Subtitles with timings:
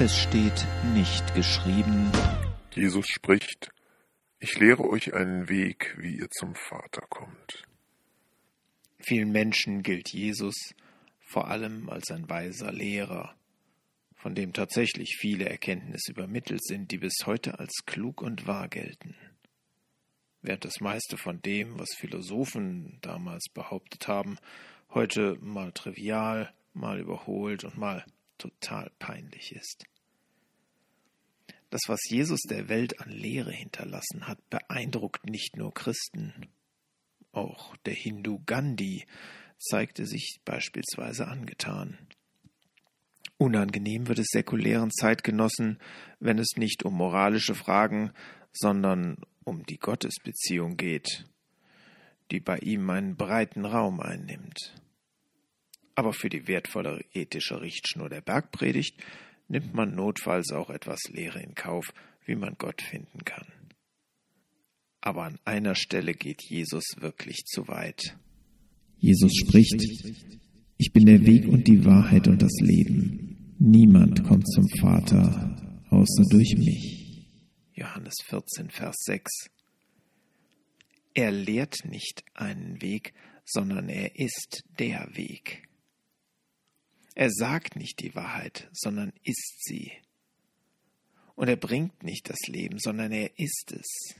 [0.00, 2.10] Es steht nicht geschrieben.
[2.72, 3.70] Jesus spricht,
[4.40, 7.62] ich lehre euch einen Weg, wie ihr zum Vater kommt.
[8.98, 10.74] Vielen Menschen gilt Jesus
[11.20, 13.36] vor allem als ein weiser Lehrer,
[14.16, 19.14] von dem tatsächlich viele Erkenntnisse übermittelt sind, die bis heute als klug und wahr gelten.
[20.42, 24.38] Während das meiste von dem, was Philosophen damals behauptet haben,
[24.90, 28.04] heute mal trivial, mal überholt und mal
[28.38, 29.84] total peinlich ist.
[31.70, 36.46] Das, was Jesus der Welt an Lehre hinterlassen hat, beeindruckt nicht nur Christen.
[37.32, 39.06] Auch der Hindu Gandhi
[39.58, 41.98] zeigte sich beispielsweise angetan.
[43.38, 45.80] Unangenehm wird es säkulären Zeitgenossen,
[46.20, 48.12] wenn es nicht um moralische Fragen,
[48.52, 51.26] sondern um die Gottesbeziehung geht,
[52.30, 54.74] die bei ihm einen breiten Raum einnimmt.
[55.94, 58.96] Aber für die wertvolle ethische Richtschnur der Bergpredigt
[59.48, 61.92] nimmt man notfalls auch etwas Lehre in Kauf,
[62.24, 63.46] wie man Gott finden kann.
[65.00, 68.16] Aber an einer Stelle geht Jesus wirklich zu weit.
[68.96, 69.84] Jesus spricht,
[70.78, 73.54] ich bin der Weg und die Wahrheit und das Leben.
[73.58, 77.28] Niemand kommt zum Vater außer durch mich.
[77.74, 79.30] Johannes 14, Vers 6.
[81.14, 85.68] Er lehrt nicht einen Weg, sondern er ist der Weg.
[87.14, 89.92] Er sagt nicht die Wahrheit, sondern ist sie.
[91.36, 94.14] Und er bringt nicht das Leben, sondern er ist es.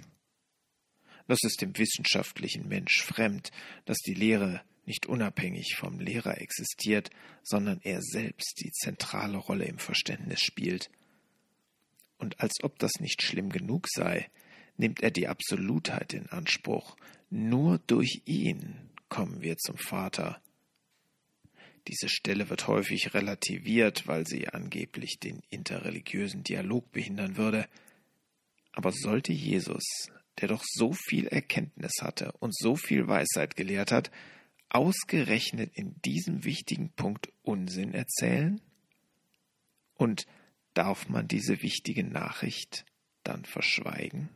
[1.26, 3.50] Das ist dem wissenschaftlichen Mensch fremd,
[3.84, 7.10] dass die Lehre nicht unabhängig vom Lehrer existiert,
[7.42, 10.90] sondern er selbst die zentrale Rolle im Verständnis spielt.
[12.18, 14.28] Und als ob das nicht schlimm genug sei,
[14.76, 16.96] nimmt er die Absolutheit in Anspruch.
[17.30, 20.40] Nur durch ihn kommen wir zum Vater.
[21.88, 27.68] Diese Stelle wird häufig relativiert, weil sie angeblich den interreligiösen Dialog behindern würde.
[28.72, 29.84] Aber sollte Jesus,
[30.40, 34.10] der doch so viel Erkenntnis hatte und so viel Weisheit gelehrt hat,
[34.70, 38.60] ausgerechnet in diesem wichtigen Punkt Unsinn erzählen?
[39.94, 40.26] Und
[40.72, 42.84] darf man diese wichtige Nachricht
[43.22, 44.30] dann verschweigen?